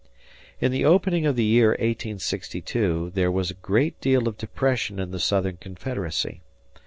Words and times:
In 0.59 0.71
the 0.71 0.83
opening 0.83 1.27
of 1.27 1.35
the 1.35 1.43
year 1.45 1.69
1862 1.73 3.11
there 3.13 3.29
was 3.29 3.51
a 3.51 3.61
great 3.61 4.01
deal 4.01 4.27
of 4.27 4.35
depression 4.35 4.97
in 4.97 5.11
the 5.11 5.19
Southern 5.19 5.57
Confederacy. 5.57 6.41